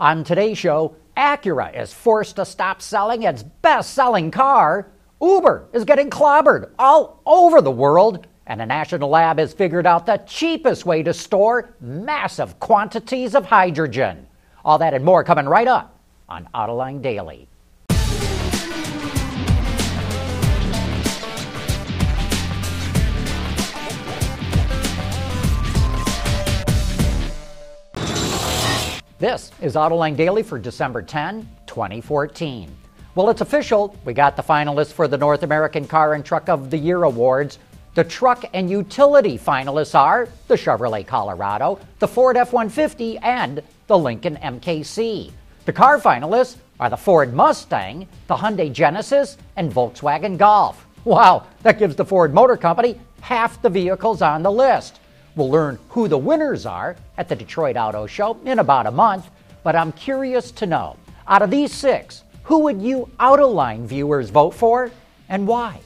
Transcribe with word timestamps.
On 0.00 0.22
today's 0.22 0.56
show, 0.56 0.94
Acura 1.16 1.76
is 1.76 1.92
forced 1.92 2.36
to 2.36 2.44
stop 2.44 2.80
selling 2.80 3.24
its 3.24 3.42
best 3.42 3.94
selling 3.94 4.30
car. 4.30 4.92
Uber 5.20 5.70
is 5.72 5.84
getting 5.84 6.08
clobbered 6.08 6.70
all 6.78 7.20
over 7.26 7.60
the 7.60 7.72
world. 7.72 8.24
And 8.46 8.62
a 8.62 8.66
national 8.66 9.10
lab 9.10 9.40
has 9.40 9.52
figured 9.52 9.86
out 9.86 10.06
the 10.06 10.18
cheapest 10.18 10.86
way 10.86 11.02
to 11.02 11.12
store 11.12 11.74
massive 11.80 12.60
quantities 12.60 13.34
of 13.34 13.44
hydrogen. 13.44 14.28
All 14.64 14.78
that 14.78 14.94
and 14.94 15.04
more 15.04 15.24
coming 15.24 15.46
right 15.46 15.66
up 15.66 15.98
on 16.28 16.48
Autoline 16.54 17.02
Daily. 17.02 17.48
This 29.20 29.50
is 29.60 29.74
Autoline 29.74 30.16
Daily 30.16 30.44
for 30.44 30.60
December 30.60 31.02
10, 31.02 31.48
2014. 31.66 32.70
Well, 33.16 33.30
it's 33.30 33.40
official. 33.40 33.96
We 34.04 34.12
got 34.12 34.36
the 34.36 34.44
finalists 34.44 34.92
for 34.92 35.08
the 35.08 35.18
North 35.18 35.42
American 35.42 35.88
Car 35.88 36.14
and 36.14 36.24
Truck 36.24 36.48
of 36.48 36.70
the 36.70 36.78
Year 36.78 37.02
awards. 37.02 37.58
The 37.96 38.04
truck 38.04 38.44
and 38.54 38.70
utility 38.70 39.36
finalists 39.36 39.98
are 39.98 40.28
the 40.46 40.54
Chevrolet 40.54 41.04
Colorado, 41.04 41.80
the 41.98 42.06
Ford 42.06 42.36
F 42.36 42.52
150, 42.52 43.18
and 43.18 43.60
the 43.88 43.98
Lincoln 43.98 44.36
MKC. 44.36 45.32
The 45.64 45.72
car 45.72 45.98
finalists 45.98 46.54
are 46.78 46.88
the 46.88 46.96
Ford 46.96 47.34
Mustang, 47.34 48.06
the 48.28 48.36
Hyundai 48.36 48.72
Genesis, 48.72 49.36
and 49.56 49.72
Volkswagen 49.72 50.38
Golf. 50.38 50.86
Wow, 51.04 51.44
that 51.64 51.80
gives 51.80 51.96
the 51.96 52.04
Ford 52.04 52.32
Motor 52.32 52.56
Company 52.56 53.00
half 53.22 53.60
the 53.62 53.68
vehicles 53.68 54.22
on 54.22 54.44
the 54.44 54.52
list. 54.52 55.00
We'll 55.38 55.50
learn 55.50 55.78
who 55.90 56.08
the 56.08 56.18
winners 56.18 56.66
are 56.66 56.96
at 57.16 57.28
the 57.28 57.36
Detroit 57.36 57.76
Auto 57.76 58.08
Show 58.08 58.36
in 58.44 58.58
about 58.58 58.88
a 58.88 58.90
month, 58.90 59.30
but 59.62 59.76
I'm 59.76 59.92
curious 59.92 60.50
to 60.50 60.66
know 60.66 60.96
out 61.28 61.42
of 61.42 61.50
these 61.52 61.72
six, 61.72 62.24
who 62.42 62.58
would 62.64 62.82
you 62.82 63.08
Autoline 63.20 63.86
viewers 63.86 64.30
vote 64.30 64.50
for 64.50 64.90
and 65.28 65.46
why? 65.46 65.78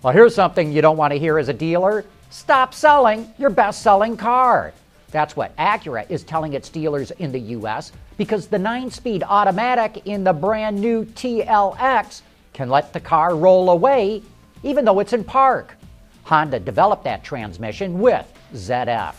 Well, 0.00 0.14
here's 0.14 0.34
something 0.34 0.72
you 0.72 0.80
don't 0.80 0.96
want 0.96 1.12
to 1.12 1.18
hear 1.18 1.36
as 1.36 1.50
a 1.50 1.52
dealer 1.52 2.06
stop 2.30 2.72
selling 2.72 3.30
your 3.36 3.50
best 3.50 3.82
selling 3.82 4.16
car. 4.16 4.72
That's 5.10 5.36
what 5.36 5.54
Acura 5.58 6.10
is 6.10 6.22
telling 6.22 6.54
its 6.54 6.70
dealers 6.70 7.10
in 7.10 7.32
the 7.32 7.40
U.S. 7.40 7.92
because 8.16 8.46
the 8.46 8.58
9 8.58 8.90
speed 8.90 9.24
automatic 9.24 10.06
in 10.06 10.24
the 10.24 10.32
brand 10.32 10.80
new 10.80 11.04
TLX 11.04 12.22
can 12.54 12.70
let 12.70 12.94
the 12.94 13.00
car 13.00 13.36
roll 13.36 13.68
away 13.68 14.22
even 14.62 14.86
though 14.86 15.00
it's 15.00 15.12
in 15.12 15.22
park. 15.22 15.76
Honda 16.24 16.58
developed 16.58 17.04
that 17.04 17.22
transmission 17.22 17.98
with 18.00 18.26
ZF. 18.54 19.14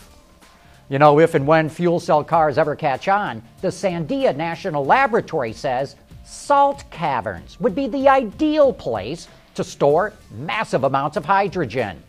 You 0.89 0.99
know, 0.99 1.19
if 1.19 1.33
and 1.33 1.47
when 1.47 1.69
fuel 1.69 1.99
cell 1.99 2.23
cars 2.23 2.57
ever 2.57 2.75
catch 2.75 3.07
on, 3.07 3.41
the 3.61 3.69
Sandia 3.69 4.35
National 4.35 4.85
Laboratory 4.85 5.53
says 5.53 5.95
salt 6.23 6.83
caverns 6.91 7.59
would 7.59 7.73
be 7.73 7.87
the 7.87 8.09
ideal 8.09 8.73
place 8.73 9.27
to 9.55 9.63
store 9.63 10.13
massive 10.31 10.83
amounts 10.83 11.17
of 11.17 11.25
hydrogen. 11.25 12.01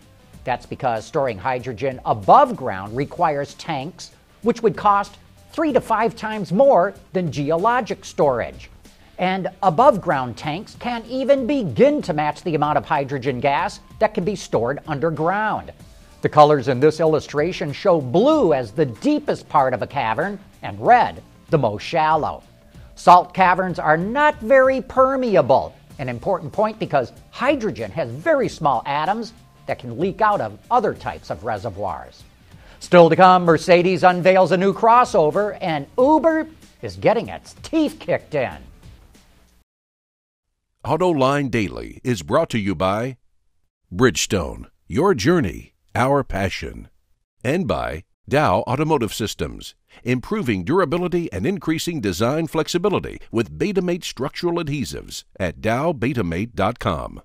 That's 0.44 0.66
because 0.66 1.04
storing 1.04 1.38
hydrogen 1.38 2.00
above 2.04 2.56
ground 2.56 2.96
requires 2.96 3.54
tanks, 3.54 4.12
which 4.42 4.62
would 4.62 4.76
cost 4.76 5.16
three 5.52 5.72
to 5.72 5.80
five 5.80 6.14
times 6.14 6.52
more 6.52 6.94
than 7.12 7.32
geologic 7.32 8.04
storage. 8.04 8.70
And 9.18 9.48
above 9.62 10.00
ground 10.00 10.36
tanks 10.36 10.76
can't 10.78 11.06
even 11.06 11.46
begin 11.46 12.02
to 12.02 12.12
match 12.12 12.42
the 12.42 12.54
amount 12.54 12.76
of 12.76 12.84
hydrogen 12.84 13.40
gas 13.40 13.80
that 13.98 14.14
can 14.14 14.24
be 14.24 14.36
stored 14.36 14.80
underground. 14.86 15.72
The 16.22 16.28
colors 16.28 16.68
in 16.68 16.80
this 16.80 17.00
illustration 17.00 17.72
show 17.72 18.00
blue 18.00 18.52
as 18.52 18.72
the 18.72 18.86
deepest 18.86 19.48
part 19.48 19.72
of 19.72 19.82
a 19.82 19.86
cavern 19.86 20.38
and 20.62 20.78
red 20.84 21.22
the 21.50 21.58
most 21.58 21.82
shallow. 21.82 22.42
Salt 22.94 23.32
caverns 23.32 23.78
are 23.78 23.96
not 23.96 24.38
very 24.40 24.80
permeable, 24.80 25.74
an 25.98 26.08
important 26.08 26.52
point 26.52 26.78
because 26.78 27.12
hydrogen 27.30 27.90
has 27.92 28.10
very 28.10 28.48
small 28.48 28.82
atoms 28.86 29.32
that 29.66 29.78
can 29.78 29.98
leak 29.98 30.20
out 30.20 30.40
of 30.40 30.58
other 30.70 30.94
types 30.94 31.30
of 31.30 31.44
reservoirs. 31.44 32.22
Still 32.80 33.08
to 33.08 33.16
come, 33.16 33.44
Mercedes 33.44 34.02
unveils 34.02 34.52
a 34.52 34.56
new 34.56 34.72
crossover, 34.72 35.56
and 35.60 35.86
Uber 35.98 36.46
is 36.82 36.96
getting 36.96 37.28
its 37.28 37.54
teeth 37.62 37.96
kicked 37.98 38.34
in. 38.34 38.56
AutoLine 40.86 41.50
Daily 41.50 42.00
is 42.04 42.22
brought 42.22 42.48
to 42.50 42.60
you 42.60 42.76
by 42.76 43.16
Bridgestone, 43.92 44.66
your 44.86 45.14
journey 45.14 45.74
our 45.96 46.22
passion. 46.22 46.90
And 47.42 47.66
by 47.66 48.04
Dow 48.28 48.60
Automotive 48.68 49.12
Systems, 49.12 49.74
improving 50.04 50.62
durability 50.62 51.28
and 51.32 51.44
increasing 51.44 52.00
design 52.00 52.46
flexibility 52.46 53.18
with 53.32 53.58
Betamate 53.58 54.04
structural 54.04 54.62
adhesives 54.62 55.24
at 55.40 55.60
dowbetamate.com. 55.60 57.20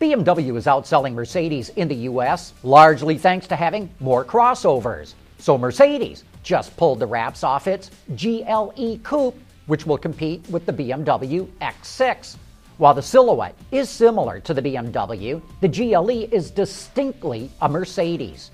BMW 0.00 0.56
is 0.56 0.66
outselling 0.66 1.14
Mercedes 1.14 1.68
in 1.76 1.86
the 1.86 2.08
US, 2.10 2.52
largely 2.64 3.16
thanks 3.16 3.46
to 3.46 3.54
having 3.54 3.88
more 4.00 4.24
crossovers. 4.24 5.14
So 5.38 5.56
Mercedes 5.56 6.24
just 6.42 6.76
pulled 6.76 6.98
the 6.98 7.06
wraps 7.06 7.44
off 7.44 7.68
its 7.68 7.92
GLE 8.16 8.98
Coupe, 9.04 9.38
which 9.66 9.86
will 9.86 9.98
compete 9.98 10.48
with 10.50 10.66
the 10.66 10.72
BMW 10.72 11.46
X6. 11.60 12.36
While 12.78 12.94
the 12.94 13.02
silhouette 13.02 13.54
is 13.72 13.88
similar 13.88 14.40
to 14.40 14.52
the 14.52 14.62
BMW, 14.62 15.40
the 15.60 15.68
GLE 15.68 16.28
is 16.32 16.50
distinctly 16.50 17.50
a 17.62 17.68
Mercedes. 17.68 18.50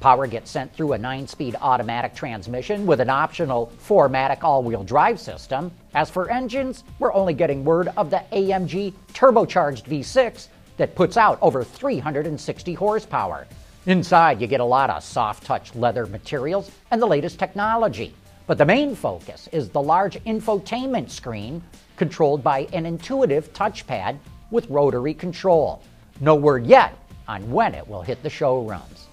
Power 0.00 0.26
gets 0.26 0.50
sent 0.50 0.74
through 0.74 0.94
a 0.94 0.98
9 0.98 1.26
speed 1.28 1.56
automatic 1.60 2.14
transmission 2.14 2.86
with 2.86 3.00
an 3.00 3.08
optional 3.08 3.72
4MATIC 3.86 4.42
all 4.42 4.62
wheel 4.62 4.82
drive 4.82 5.20
system. 5.20 5.70
As 5.94 6.10
for 6.10 6.28
engines, 6.28 6.82
we're 6.98 7.14
only 7.14 7.34
getting 7.34 7.64
word 7.64 7.88
of 7.96 8.10
the 8.10 8.22
AMG 8.32 8.92
turbocharged 9.14 9.84
V6 9.84 10.48
that 10.76 10.96
puts 10.96 11.16
out 11.16 11.38
over 11.40 11.62
360 11.62 12.74
horsepower. 12.74 13.46
Inside, 13.86 14.40
you 14.40 14.46
get 14.46 14.60
a 14.60 14.64
lot 14.64 14.90
of 14.90 15.02
soft 15.02 15.44
touch 15.44 15.74
leather 15.74 16.06
materials 16.06 16.70
and 16.90 17.00
the 17.00 17.06
latest 17.06 17.38
technology. 17.38 18.14
But 18.52 18.58
the 18.58 18.66
main 18.66 18.94
focus 18.94 19.48
is 19.50 19.70
the 19.70 19.80
large 19.80 20.22
infotainment 20.24 21.08
screen 21.08 21.62
controlled 21.96 22.44
by 22.44 22.68
an 22.74 22.84
intuitive 22.84 23.50
touchpad 23.54 24.18
with 24.50 24.68
rotary 24.68 25.14
control. 25.14 25.82
No 26.20 26.34
word 26.34 26.66
yet 26.66 26.94
on 27.26 27.50
when 27.50 27.74
it 27.74 27.88
will 27.88 28.02
hit 28.02 28.22
the 28.22 28.28
showrooms. 28.28 29.06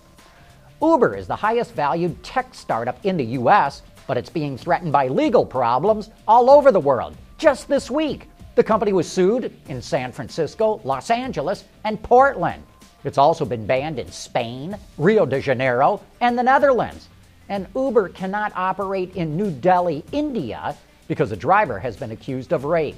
Uber 0.81 1.15
is 1.15 1.25
the 1.25 1.37
highest 1.37 1.73
valued 1.73 2.21
tech 2.21 2.53
startup 2.53 2.99
in 3.05 3.15
the 3.15 3.23
US, 3.39 3.81
but 4.07 4.17
it's 4.17 4.29
being 4.29 4.57
threatened 4.57 4.91
by 4.91 5.07
legal 5.07 5.45
problems 5.45 6.09
all 6.27 6.49
over 6.49 6.69
the 6.69 6.77
world. 6.77 7.15
Just 7.37 7.69
this 7.69 7.89
week, 7.89 8.29
the 8.55 8.63
company 8.65 8.91
was 8.91 9.09
sued 9.09 9.53
in 9.69 9.81
San 9.81 10.11
Francisco, 10.11 10.81
Los 10.83 11.09
Angeles, 11.09 11.63
and 11.85 12.03
Portland. 12.03 12.61
It's 13.05 13.17
also 13.17 13.45
been 13.45 13.65
banned 13.65 13.99
in 13.99 14.11
Spain, 14.11 14.75
Rio 14.97 15.25
de 15.25 15.39
Janeiro, 15.39 16.01
and 16.19 16.37
the 16.37 16.43
Netherlands. 16.43 17.07
And 17.49 17.67
Uber 17.75 18.09
cannot 18.09 18.53
operate 18.55 19.15
in 19.15 19.35
New 19.35 19.51
Delhi, 19.51 20.05
India, 20.11 20.75
because 21.07 21.31
a 21.31 21.35
driver 21.35 21.79
has 21.79 21.97
been 21.97 22.11
accused 22.11 22.53
of 22.53 22.63
rape. 22.63 22.95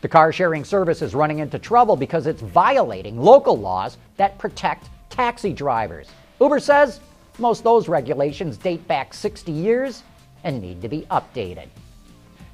The 0.00 0.08
car 0.08 0.32
sharing 0.32 0.64
service 0.64 1.00
is 1.00 1.14
running 1.14 1.38
into 1.38 1.60
trouble 1.60 1.94
because 1.94 2.26
it's 2.26 2.42
violating 2.42 3.20
local 3.20 3.56
laws 3.56 3.96
that 4.16 4.36
protect 4.38 4.90
taxi 5.08 5.52
drivers. 5.52 6.08
Uber 6.40 6.58
says 6.58 6.98
most 7.38 7.58
of 7.58 7.64
those 7.64 7.88
regulations 7.88 8.56
date 8.56 8.86
back 8.88 9.14
60 9.14 9.52
years 9.52 10.02
and 10.42 10.60
need 10.60 10.82
to 10.82 10.88
be 10.88 11.02
updated. 11.02 11.68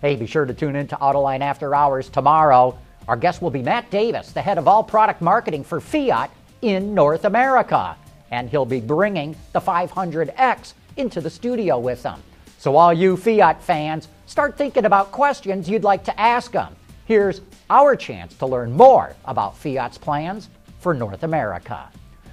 Hey, 0.03 0.15
be 0.15 0.26
sure 0.26 0.44
to 0.44 0.53
tune 0.53 0.76
in 0.76 0.86
to 0.88 0.97
Autoline 0.97 1.41
After 1.41 1.75
Hours 1.75 2.10
tomorrow. 2.10 2.78
Our 3.09 3.16
guest 3.16 3.41
will 3.41 3.50
be 3.50 3.62
Matt 3.62 3.91
Davis, 3.91 4.32
the 4.32 4.42
head 4.42 4.59
of 4.59 4.69
all 4.69 4.84
product 4.84 5.22
marketing 5.22 5.65
for 5.65 5.80
Fiat 5.80 6.30
in 6.60 6.94
North 6.94 7.25
America. 7.25 7.97
And 8.30 8.50
he'll 8.50 8.66
be 8.66 8.80
bringing 8.80 9.34
the 9.54 9.60
500X 9.60 10.75
into 10.98 11.20
the 11.20 11.31
studio 11.31 11.78
with 11.78 12.03
them. 12.03 12.22
So, 12.59 12.76
all 12.76 12.92
you 12.92 13.16
Fiat 13.16 13.62
fans, 13.62 14.09
start 14.27 14.59
thinking 14.59 14.84
about 14.84 15.12
questions 15.12 15.68
you'd 15.68 15.84
like 15.84 16.04
to 16.04 16.21
ask 16.21 16.53
them. 16.53 16.74
Here's 17.06 17.41
our 17.71 17.97
chance 17.97 18.34
to 18.36 18.47
learn 18.47 18.72
more 18.72 19.15
about 19.24 19.56
Fiat's 19.56 19.97
plans 19.97 20.50
for 20.80 20.92
North 20.92 21.22
America. 21.22 21.89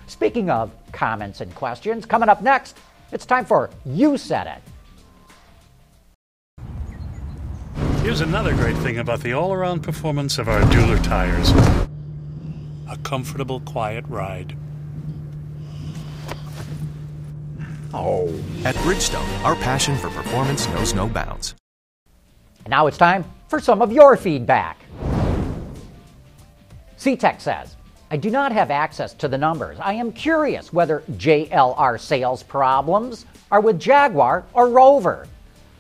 Speaking 0.08 0.50
of 0.50 0.72
comments 0.92 1.42
and 1.42 1.54
questions, 1.56 2.06
coming 2.06 2.30
up 2.30 2.42
next, 2.42 2.78
it's 3.12 3.26
time 3.26 3.46
for 3.46 3.70
You 3.86 4.18
Said 4.18 4.48
It. 4.48 4.62
Here's 8.02 8.22
another 8.22 8.54
great 8.54 8.78
thing 8.78 9.00
about 9.00 9.22
the 9.22 9.34
all 9.34 9.54
around 9.54 9.82
performance 9.82 10.38
of 10.38 10.48
our 10.48 10.62
Dueler 10.64 11.04
tires 11.04 11.52
a 12.88 12.98
comfortable, 12.98 13.60
quiet 13.62 14.06
ride. 14.08 14.56
Oh. 17.98 18.28
At 18.66 18.76
Bridgestone, 18.76 19.44
our 19.46 19.56
passion 19.56 19.96
for 19.96 20.10
performance 20.10 20.68
knows 20.68 20.94
no 20.94 21.08
bounds. 21.08 21.56
And 22.58 22.70
now 22.70 22.88
it's 22.88 22.98
time 22.98 23.24
for 23.48 23.62
some 23.62 23.82
of 23.82 23.94
your 23.94 24.18
feedback. 24.18 24.82
CTEC 26.98 27.40
says, 27.40 27.78
I 28.12 28.18
do 28.18 28.30
not 28.30 28.52
have 28.52 28.70
access 28.70 29.14
to 29.14 29.30
the 29.30 29.38
numbers. 29.38 29.78
I 29.80 29.94
am 29.94 30.12
curious 30.12 30.74
whether 30.74 31.04
JLR 31.12 32.00
sales 32.00 32.44
problems 32.44 33.26
are 33.50 33.62
with 33.62 33.80
Jaguar 33.80 34.44
or 34.54 34.70
Rover. 34.70 35.28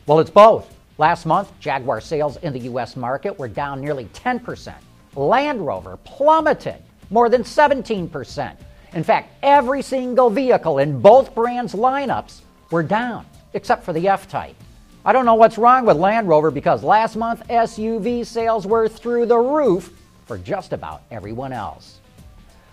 Well, 0.08 0.20
it's 0.20 0.30
both. 0.30 0.74
Last 0.98 1.26
month, 1.26 1.52
Jaguar 1.60 2.00
sales 2.00 2.38
in 2.38 2.54
the 2.54 2.60
U.S. 2.60 2.96
market 2.96 3.38
were 3.38 3.50
down 3.50 3.82
nearly 3.82 4.06
10%. 4.06 4.74
Land 5.16 5.66
Rover 5.66 5.98
plummeted 6.06 6.82
more 7.10 7.28
than 7.28 7.44
17%. 7.44 8.56
In 8.94 9.04
fact, 9.04 9.34
every 9.44 9.82
single 9.82 10.30
vehicle 10.30 10.80
in 10.80 11.00
both 11.00 11.36
brands' 11.36 11.74
lineups 11.74 12.42
were 12.72 12.84
down, 12.84 13.26
except 13.54 13.84
for 13.84 13.94
the 13.94 14.08
F 14.08 14.28
Type. 14.28 14.56
I 15.04 15.14
don't 15.14 15.26
know 15.26 15.36
what's 15.36 15.58
wrong 15.58 15.86
with 15.86 15.98
Land 15.98 16.28
Rover 16.28 16.50
because 16.50 16.84
last 16.84 17.16
month 17.16 17.48
SUV 17.48 18.26
sales 18.26 18.66
were 18.66 18.88
through 18.88 19.28
the 19.28 19.38
roof 19.38 19.92
for 20.26 20.38
just 20.38 20.74
about 20.74 21.04
everyone 21.12 21.54
else. 21.54 22.00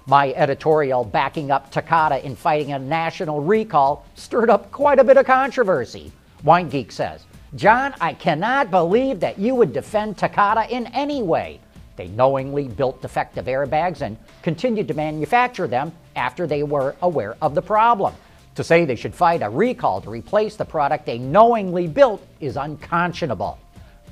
My 0.06 0.32
editorial 0.32 1.04
backing 1.04 1.50
up 1.50 1.70
Takata 1.70 2.24
in 2.24 2.34
fighting 2.34 2.72
a 2.72 2.78
national 2.78 3.40
recall 3.40 4.06
stirred 4.14 4.50
up 4.50 4.72
quite 4.72 4.98
a 4.98 5.04
bit 5.04 5.16
of 5.16 5.26
controversy. 5.26 6.10
Wine 6.42 6.68
Geek 6.68 6.90
says, 6.90 7.24
John, 7.54 7.94
I 8.00 8.14
cannot 8.14 8.70
believe 8.70 9.20
that 9.20 9.38
you 9.38 9.54
would 9.54 9.72
defend 9.72 10.16
Takata 10.16 10.74
in 10.74 10.86
any 10.88 11.22
way. 11.22 11.60
They 11.96 12.08
knowingly 12.08 12.66
built 12.66 13.02
defective 13.02 13.44
airbags 13.44 14.00
and 14.00 14.16
continued 14.40 14.88
to 14.88 14.94
manufacture 14.94 15.66
them 15.66 15.92
after 16.16 16.46
they 16.46 16.62
were 16.62 16.96
aware 17.02 17.36
of 17.42 17.54
the 17.54 17.62
problem. 17.62 18.14
To 18.56 18.64
say 18.64 18.84
they 18.84 18.96
should 18.96 19.14
fight 19.14 19.42
a 19.42 19.48
recall 19.48 20.00
to 20.02 20.10
replace 20.10 20.56
the 20.56 20.64
product 20.64 21.06
they 21.06 21.18
knowingly 21.18 21.88
built 21.88 22.26
is 22.40 22.56
unconscionable. 22.56 23.58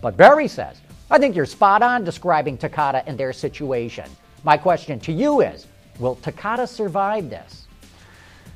But 0.01 0.17
Barry 0.17 0.49
says, 0.49 0.81
I 1.11 1.19
think 1.19 1.37
you're 1.37 1.47
spot 1.47 1.83
on 1.83 2.05
describing 2.05 2.57
Takata 2.57 3.03
and 3.07 3.19
their 3.19 3.33
situation. 3.33 4.09
My 4.45 4.57
question 4.57 4.99
to 5.01 5.13
you 5.13 5.43
is 5.43 5.67
Will 5.99 6.15
Takata 6.17 6.67
survive 6.67 7.29
this? 7.29 7.67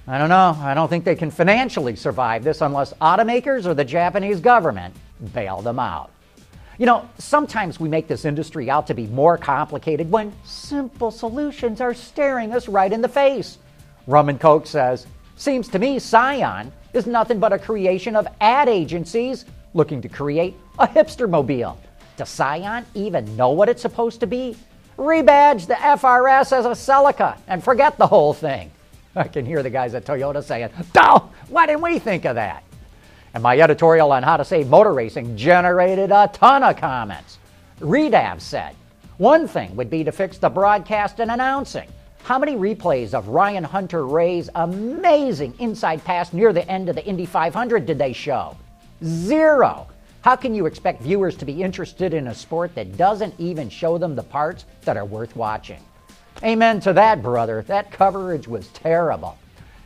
I 0.06 0.19
don't 0.19 0.29
know. 0.29 0.56
I 0.61 0.75
don't 0.75 0.88
think 0.88 1.05
they 1.05 1.14
can 1.14 1.31
financially 1.31 1.97
survive 1.97 2.44
this 2.44 2.61
unless 2.61 2.93
automakers 2.94 3.67
or 3.67 3.75
the 3.75 3.85
Japanese 3.85 4.40
government 4.40 4.94
bail 5.32 5.61
them 5.62 5.79
out. 5.79 6.11
You 6.76 6.87
know, 6.87 7.09
sometimes 7.19 7.79
we 7.79 7.88
make 7.88 8.09
this 8.09 8.25
industry 8.25 8.69
out 8.69 8.88
to 8.88 8.94
be 8.94 9.06
more 9.06 9.38
complicated 9.38 10.11
when 10.11 10.32
simple 10.44 11.12
solutions 11.12 11.81
are 11.81 11.94
staring 11.94 12.53
us 12.53 12.69
right 12.69 12.93
in 12.93 13.00
the 13.00 13.09
face. 13.09 13.59
Rum 14.09 14.29
and 14.29 14.41
Coke 14.41 14.67
says, 14.67 15.06
Seems 15.37 15.69
to 15.69 15.79
me 15.79 15.99
Scion 16.00 16.73
is 16.93 17.06
nothing 17.06 17.38
but 17.38 17.53
a 17.53 17.59
creation 17.59 18.17
of 18.17 18.26
ad 18.41 18.69
agencies 18.69 19.44
looking 19.73 20.03
to 20.03 20.09
create 20.09 20.56
a 20.79 20.87
hipster 20.87 21.31
mobile. 21.31 21.79
Does 22.17 22.29
Scion 22.29 22.85
even 22.94 23.37
know 23.37 23.50
what 23.50 23.69
it's 23.69 23.82
supposed 23.82 24.19
to 24.21 24.26
be? 24.26 24.56
Rebadge 24.99 25.67
the 25.67 25.75
FRS 25.75 26.53
as 26.53 26.67
a 26.67 26.71
Celica 26.71 27.37
and 27.47 27.62
forget 27.62 27.99
the 27.99 28.06
whole 28.06 28.32
thing. 28.32 28.71
I 29.17 29.29
can 29.29 29.47
hear 29.47 29.62
the 29.62 29.71
guys 29.71 29.94
at 29.94 30.05
Toyota 30.05 30.43
saying, 30.43 30.71
Duh, 30.93 31.21
why 31.49 31.67
didn't 31.67 31.82
we 31.82 32.00
think 32.00 32.25
of 32.25 32.35
that? 32.35 32.65
And 33.35 33.43
my 33.43 33.59
editorial 33.59 34.13
on 34.13 34.23
how 34.23 34.37
to 34.37 34.45
save 34.45 34.69
motor 34.69 34.93
racing 34.93 35.37
generated 35.37 36.13
a 36.13 36.31
ton 36.33 36.63
of 36.63 36.77
comments. 36.77 37.39
Redav 37.81 38.41
said, 38.41 38.77
one 39.19 39.47
thing 39.47 39.75
would 39.77 39.91
be 39.91 40.05
to 40.05 40.13
fix 40.13 40.39
the 40.39 40.49
broadcast 40.49 41.21
and 41.21 41.31
announcing. 41.31 41.89
How 42.23 42.39
many 42.39 42.55
replays 42.55 43.13
of 43.13 43.29
Ryan 43.29 43.65
Hunter-Reay's 43.65 44.49
amazing 44.55 45.55
inside 45.59 46.03
pass 46.05 46.33
near 46.33 46.53
the 46.53 46.69
end 46.71 46.89
of 46.89 46.95
the 46.95 47.05
Indy 47.05 47.27
500 47.27 47.87
did 47.87 47.99
they 47.99 48.13
show? 48.13 48.57
Zero. 49.05 49.89
How 50.23 50.37
can 50.37 50.55
you 50.55 50.67
expect 50.67 51.03
viewers 51.03 51.37
to 51.37 51.45
be 51.45 51.63
interested 51.63 52.15
in 52.15 52.29
a 52.29 52.35
sport 52.35 52.75
that 52.77 52.97
doesn't 52.97 53.35
even 53.39 53.69
show 53.69 53.99
them 53.99 54.17
the 54.17 54.23
parts 54.23 54.65
that 54.83 54.97
are 54.97 55.05
worth 55.05 55.37
watching? 55.37 55.81
Amen 56.43 56.81
to 56.81 56.93
that, 56.93 57.23
brother. 57.23 57.63
That 57.63 57.91
coverage 57.91 58.49
was 58.49 58.69
terrible. 58.69 59.37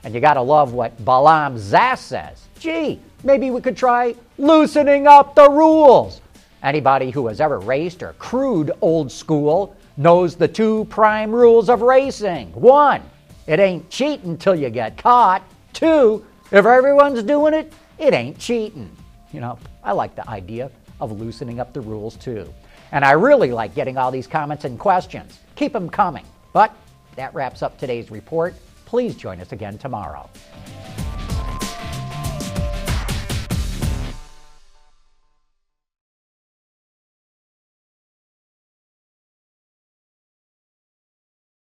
And 0.04 0.14
you 0.14 0.20
got 0.20 0.34
to 0.34 0.42
love 0.42 0.72
what 0.72 1.04
Balaam 1.04 1.56
Zass 1.56 1.98
says. 1.98 2.46
Gee, 2.58 3.00
maybe 3.24 3.50
we 3.50 3.60
could 3.60 3.76
try 3.76 4.14
loosening 4.38 5.06
up 5.06 5.34
the 5.34 5.48
rules. 5.48 6.20
Anybody 6.62 7.10
who 7.10 7.26
has 7.28 7.40
ever 7.40 7.58
raced 7.58 8.02
or 8.02 8.14
crewed 8.14 8.72
old 8.80 9.12
school 9.12 9.76
knows 9.96 10.36
the 10.36 10.48
two 10.48 10.86
prime 10.86 11.32
rules 11.32 11.68
of 11.68 11.82
racing. 11.82 12.52
One, 12.52 13.02
it 13.46 13.60
ain't 13.60 13.88
cheating 13.90 14.36
till 14.36 14.54
you 14.54 14.70
get 14.70 14.96
caught. 14.96 15.42
Two, 15.72 16.24
if 16.50 16.64
everyone's 16.64 17.22
doing 17.22 17.54
it, 17.54 17.72
it 17.98 18.14
ain't 18.14 18.38
cheating. 18.38 18.90
You 19.32 19.40
know, 19.40 19.58
I 19.84 19.92
like 19.92 20.14
the 20.14 20.28
idea 20.28 20.70
of 21.00 21.20
loosening 21.20 21.60
up 21.60 21.72
the 21.72 21.80
rules 21.80 22.16
too. 22.16 22.52
And 22.92 23.04
I 23.04 23.12
really 23.12 23.52
like 23.52 23.74
getting 23.74 23.98
all 23.98 24.10
these 24.10 24.26
comments 24.26 24.64
and 24.64 24.78
questions. 24.78 25.38
Keep 25.56 25.72
them 25.72 25.90
coming. 25.90 26.24
But 26.52 26.74
that 27.16 27.34
wraps 27.34 27.62
up 27.62 27.78
today's 27.78 28.10
report. 28.10 28.54
Please 28.88 29.16
join 29.16 29.38
us 29.42 29.52
again 29.52 29.76
tomorrow. 29.76 30.30